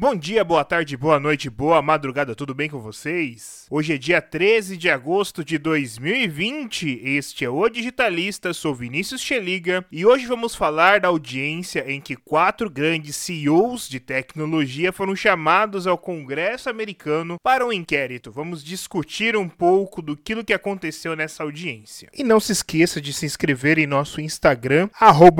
[0.00, 3.66] Bom dia, boa tarde, boa noite, boa madrugada, tudo bem com vocês?
[3.68, 9.84] Hoje é dia 13 de agosto de 2020, este é o Digitalista, sou Vinícius Cheliga
[9.92, 15.86] e hoje vamos falar da audiência em que quatro grandes CEOs de tecnologia foram chamados
[15.86, 18.32] ao Congresso americano para um inquérito.
[18.32, 22.08] Vamos discutir um pouco do que aconteceu nessa audiência.
[22.16, 24.88] E não se esqueça de se inscrever em nosso Instagram,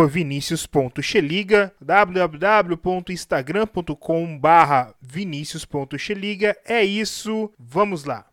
[0.07, 6.57] vinicius.cheliga, www.instagram.com.br barra vinicius.cheliga.
[6.67, 8.30] É isso, vamos lá.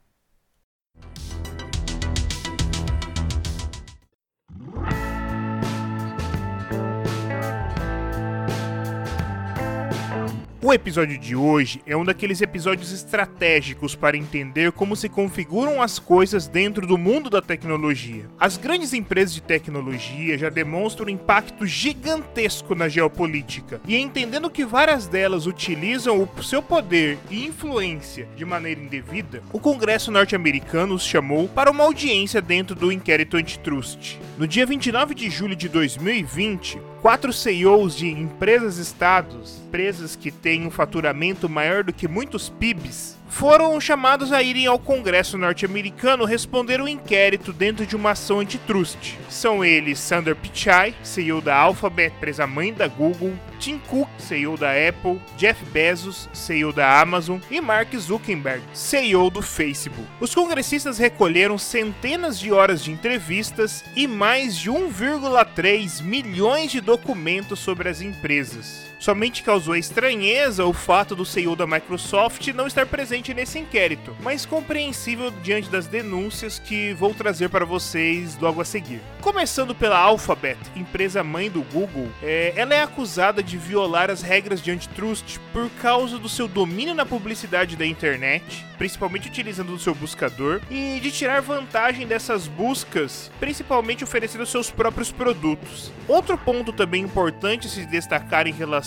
[10.67, 15.97] O episódio de hoje é um daqueles episódios estratégicos para entender como se configuram as
[15.97, 18.25] coisas dentro do mundo da tecnologia.
[18.38, 24.66] As grandes empresas de tecnologia já demonstram um impacto gigantesco na geopolítica, e entendendo que
[24.66, 31.05] várias delas utilizam o seu poder e influência de maneira indevida, o Congresso norte-americano os
[31.05, 34.20] chamou para uma audiência dentro do inquérito antitrust.
[34.38, 40.72] No dia 29 de julho de 2020, quatro CEOs de empresas-estados, empresas que têm um
[40.72, 46.88] faturamento maior do que muitos PIBs, foram chamados a irem ao Congresso norte-americano responder um
[46.88, 49.16] inquérito dentro de uma ação antitrust.
[49.30, 54.72] São eles Sander Pichai, CEO da Alphabet, empresa mãe da Google, Tim Cook, CEO da
[54.72, 60.08] Apple, Jeff Bezos, CEO da Amazon e Mark Zuckerberg, CEO do Facebook.
[60.20, 67.59] Os congressistas recolheram centenas de horas de entrevistas e mais de 1,3 milhões de documentos
[67.59, 68.88] sobre as empresas.
[69.00, 74.45] Somente causou estranheza o fato do CEO da Microsoft não estar presente nesse inquérito, mas
[74.45, 78.99] compreensível diante das denúncias que vou trazer para vocês logo a seguir.
[79.21, 84.61] Começando pela Alphabet, empresa mãe do Google, é, ela é acusada de violar as regras
[84.61, 89.94] de antitrust por causa do seu domínio na publicidade da internet, principalmente utilizando o seu
[89.94, 95.92] buscador, e de tirar vantagem dessas buscas, principalmente oferecendo seus próprios produtos.
[96.08, 98.86] Outro ponto também importante se destacar em relação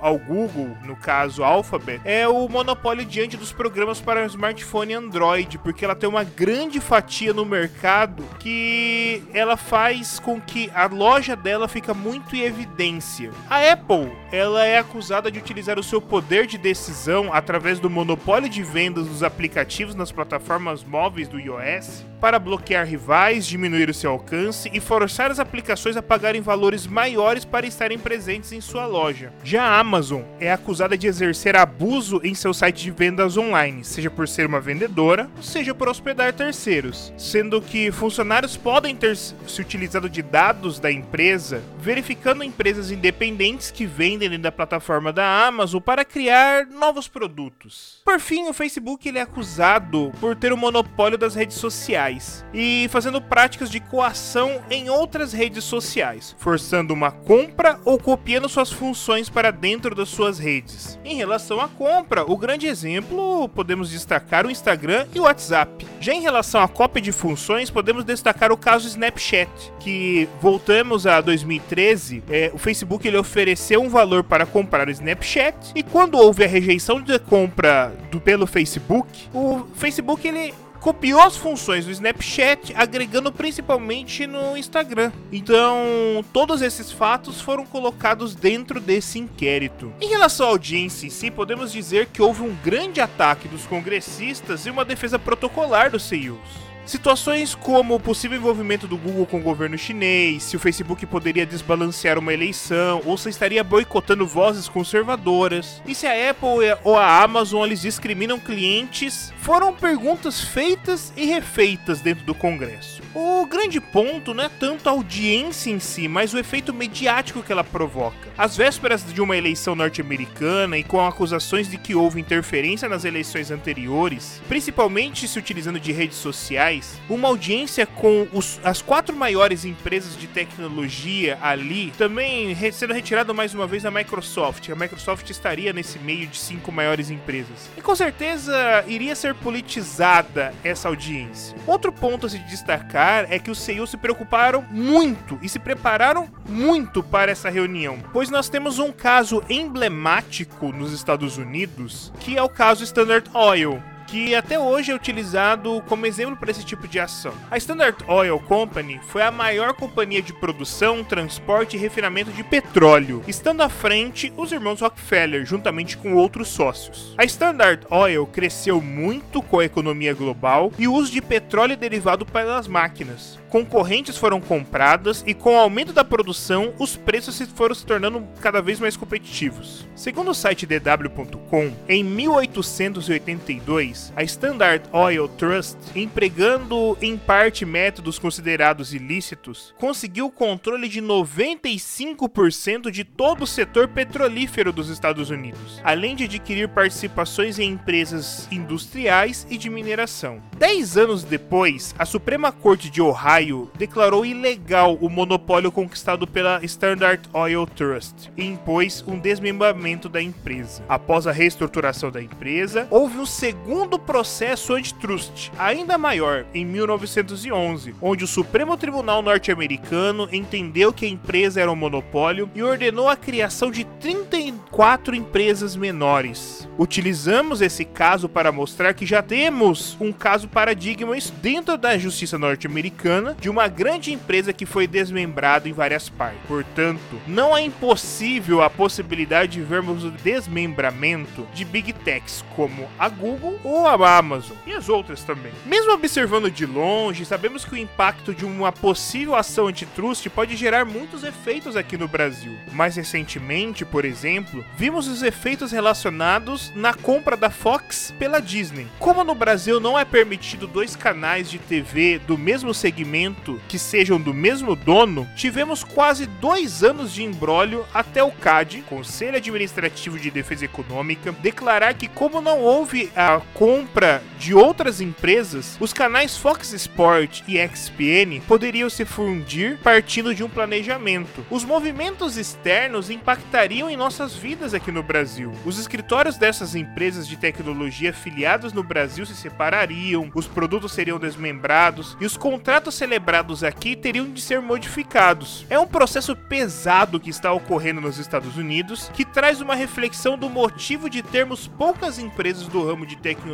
[0.00, 5.84] ao Google, no caso Alphabet, é o monopólio diante dos programas para smartphone Android, porque
[5.84, 11.68] ela tem uma grande fatia no mercado que ela faz com que a loja dela
[11.68, 13.30] fica muito em evidência.
[13.48, 18.48] A Apple, ela é acusada de utilizar o seu poder de decisão através do monopólio
[18.48, 24.12] de vendas dos aplicativos nas plataformas móveis do iOS para bloquear rivais, diminuir o seu
[24.12, 29.32] alcance e forçar as aplicações a pagarem valores maiores para estarem presentes em sua loja.
[29.42, 34.08] Já a Amazon é acusada de exercer abuso em seu site de vendas online, seja
[34.08, 40.08] por ser uma vendedora, seja por hospedar terceiros, sendo que funcionários podem ter se utilizado
[40.08, 46.04] de dados da empresa, verificando empresas independentes que vendem dentro da plataforma da Amazon para
[46.04, 48.00] criar novos produtos.
[48.04, 52.11] Por fim, o Facebook ele é acusado por ter o monopólio das redes sociais
[52.52, 58.70] e fazendo práticas de coação em outras redes sociais, forçando uma compra ou copiando suas
[58.70, 60.98] funções para dentro das suas redes.
[61.04, 65.86] Em relação à compra, o grande exemplo podemos destacar o Instagram e o WhatsApp.
[66.00, 71.20] Já em relação à cópia de funções, podemos destacar o caso Snapchat, que voltamos a
[71.20, 76.44] 2013, é, o Facebook ele ofereceu um valor para comprar o Snapchat e quando houve
[76.44, 82.74] a rejeição de compra do, pelo Facebook, o Facebook ele copiou as funções do Snapchat,
[82.74, 85.12] agregando principalmente no Instagram.
[85.30, 89.92] Então, todos esses fatos foram colocados dentro desse inquérito.
[90.00, 94.66] Em relação à audiência em si, podemos dizer que houve um grande ataque dos congressistas
[94.66, 96.61] e uma defesa protocolar dos CEOs.
[96.84, 101.46] Situações como o possível envolvimento do Google com o governo chinês, se o Facebook poderia
[101.46, 107.22] desbalancear uma eleição, ou se estaria boicotando vozes conservadoras, e se a Apple ou a
[107.22, 113.00] Amazon eles discriminam clientes, foram perguntas feitas e refeitas dentro do Congresso.
[113.14, 117.52] O grande ponto não é tanto a audiência em si, mas o efeito mediático que
[117.52, 118.16] ela provoca.
[118.36, 123.50] Às vésperas de uma eleição norte-americana e com acusações de que houve interferência nas eleições
[123.50, 126.71] anteriores, principalmente se utilizando de redes sociais,
[127.08, 133.54] uma audiência com os, as quatro maiores empresas de tecnologia ali, também sendo retirada mais
[133.54, 134.68] uma vez da Microsoft.
[134.68, 137.70] A Microsoft estaria nesse meio de cinco maiores empresas.
[137.76, 141.56] E com certeza iria ser politizada essa audiência.
[141.66, 146.28] Outro ponto a se destacar é que os CEOs se preocuparam muito e se prepararam
[146.48, 152.42] muito para essa reunião, pois nós temos um caso emblemático nos Estados Unidos, que é
[152.42, 153.82] o caso Standard Oil
[154.12, 157.32] que até hoje é utilizado como exemplo para esse tipo de ação.
[157.50, 163.24] A Standard Oil Company foi a maior companhia de produção, transporte e refinamento de petróleo,
[163.26, 167.14] estando à frente os irmãos Rockefeller, juntamente com outros sócios.
[167.16, 172.26] A Standard Oil cresceu muito com a economia global e o uso de petróleo derivado
[172.26, 173.40] pelas máquinas.
[173.48, 178.62] Concorrentes foram compradas e com o aumento da produção, os preços foram se tornando cada
[178.62, 179.86] vez mais competitivos.
[179.94, 188.94] Segundo o site DW.com, em 1882, a Standard Oil Trust, empregando em parte métodos considerados
[188.94, 196.16] ilícitos, conseguiu o controle de 95% de todo o setor petrolífero dos Estados Unidos, além
[196.16, 200.40] de adquirir participações em empresas industriais e de mineração.
[200.56, 207.28] Dez anos depois, a Suprema Corte de Ohio declarou ilegal o monopólio conquistado pela Standard
[207.32, 210.84] Oil Trust e impôs um desmembramento da empresa.
[210.88, 218.24] Após a reestruturação da empresa, houve um segundo processo antitrust, ainda maior, em 1911, onde
[218.24, 223.70] o Supremo Tribunal norte-americano entendeu que a empresa era um monopólio e ordenou a criação
[223.70, 226.68] de 34 empresas menores.
[226.78, 231.12] Utilizamos esse caso para mostrar que já temos um caso paradigma
[231.42, 236.40] dentro da justiça norte-americana de uma grande empresa que foi desmembrada em várias partes.
[236.48, 243.08] Portanto, não é impossível a possibilidade de vermos o desmembramento de big techs como a
[243.08, 245.52] Google ou a Amazon e as outras também.
[245.64, 250.84] Mesmo observando de longe, sabemos que o impacto de uma possível ação antitrust pode gerar
[250.84, 252.56] muitos efeitos aqui no Brasil.
[252.72, 258.86] Mais recentemente, por exemplo, vimos os efeitos relacionados na compra da Fox pela Disney.
[258.98, 264.20] Como no Brasil não é permitido dois canais de TV do mesmo segmento que sejam
[264.20, 270.30] do mesmo dono, tivemos quase dois anos de embrólio até o CAD, Conselho Administrativo de
[270.30, 276.72] Defesa Econômica, declarar que, como não houve a compra de outras empresas, os canais Fox
[276.72, 281.46] Sport e XPN poderiam se fundir partindo de um planejamento.
[281.48, 285.52] Os movimentos externos impactariam em nossas vidas aqui no Brasil.
[285.64, 292.16] Os escritórios dessas empresas de tecnologia filiadas no Brasil se separariam, os produtos seriam desmembrados
[292.20, 295.64] e os contratos celebrados aqui teriam de ser modificados.
[295.70, 300.50] É um processo pesado que está ocorrendo nos Estados Unidos que traz uma reflexão do
[300.50, 303.51] motivo de termos poucas empresas do ramo de tecnologia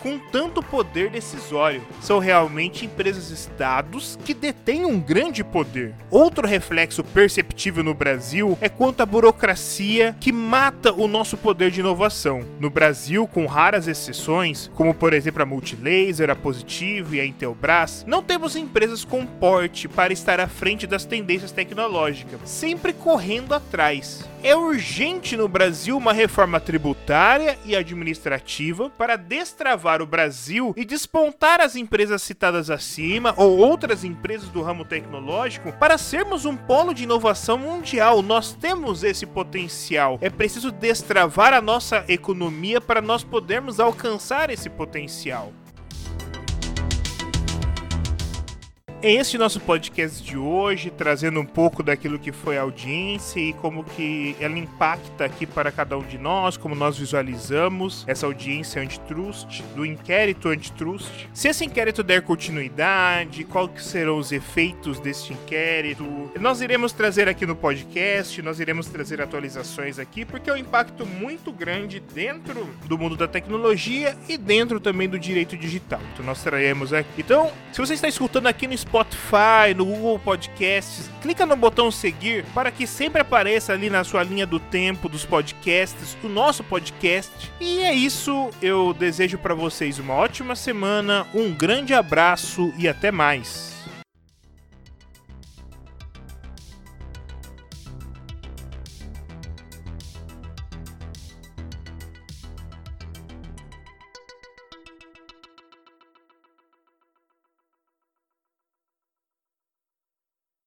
[0.00, 1.82] com tanto poder decisório.
[2.00, 5.94] São realmente empresas-estados que detêm um grande poder.
[6.10, 11.80] Outro reflexo perceptível no Brasil é quanto à burocracia que mata o nosso poder de
[11.80, 12.44] inovação.
[12.58, 18.04] No Brasil, com raras exceções, como por exemplo a Multilaser, a Positivo e a Intelbras,
[18.06, 24.28] não temos empresas com porte para estar à frente das tendências tecnológicas, sempre correndo atrás.
[24.42, 31.60] É urgente no Brasil uma reforma tributária e administrativa para destravar o Brasil e despontar
[31.60, 37.04] as empresas citadas acima ou outras empresas do ramo tecnológico para sermos um polo de
[37.04, 38.20] inovação mundial.
[38.20, 40.18] Nós temos esse potencial.
[40.20, 45.52] É preciso destravar a nossa economia para nós podermos alcançar esse potencial.
[49.10, 53.82] Este nosso podcast de hoje, trazendo um pouco daquilo que foi a audiência e como
[53.82, 59.60] que ela impacta aqui para cada um de nós, como nós visualizamos essa audiência antitrust,
[59.74, 61.28] do inquérito antitrust.
[61.34, 66.30] Se esse inquérito der continuidade, quais serão os efeitos deste inquérito?
[66.38, 71.04] Nós iremos trazer aqui no podcast, nós iremos trazer atualizações aqui, porque é um impacto
[71.04, 76.00] muito grande dentro do mundo da tecnologia e dentro também do direito digital.
[76.12, 77.08] Então nós traremos aqui.
[77.18, 82.44] Então, se você está escutando aqui no Spotify, no Google Podcasts, clica no botão seguir
[82.54, 87.50] para que sempre apareça ali na sua linha do tempo dos podcasts o nosso podcast.
[87.58, 93.10] E é isso, eu desejo para vocês uma ótima semana, um grande abraço e até
[93.10, 93.72] mais.